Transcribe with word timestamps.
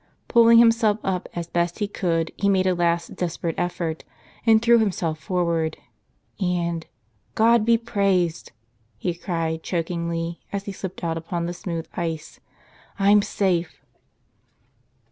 Pulling 0.27 0.57
himself 0.57 0.97
up 1.03 1.29
as 1.35 1.45
best 1.45 1.77
he 1.77 1.87
could, 1.87 2.31
he 2.35 2.49
made 2.49 2.65
a 2.65 2.73
last 2.73 3.15
desperate 3.15 3.53
effort 3.55 4.03
and 4.47 4.59
threw 4.59 4.79
himself 4.79 5.23
for¬ 5.23 5.45
ward. 5.45 5.77
And— 6.39 6.87
"God 7.45 7.65
be 7.65 7.77
praised!" 7.77 8.51
he 8.97 9.13
cried 9.13 9.61
chokingly, 9.61 10.39
as 10.51 10.65
he 10.65 10.71
slipped 10.71 11.03
out 11.03 11.17
upon 11.19 11.45
the 11.45 11.53
smooth 11.53 11.87
ice, 11.93 12.39
"I'm 12.97 13.21
safe." 13.21 13.79